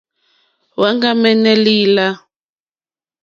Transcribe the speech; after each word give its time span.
Wàŋɡámɛ́nɛ́ 0.79 1.55
lìlâ. 1.65 2.09